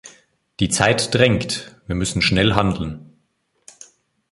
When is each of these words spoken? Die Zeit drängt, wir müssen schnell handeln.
Die 0.59 0.69
Zeit 0.69 1.13
drängt, 1.13 1.75
wir 1.85 1.93
müssen 1.93 2.23
schnell 2.23 2.55
handeln. 2.55 3.13